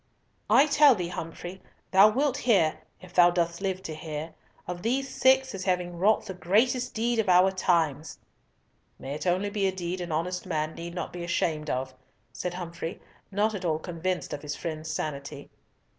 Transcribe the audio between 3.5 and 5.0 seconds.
live to hear—of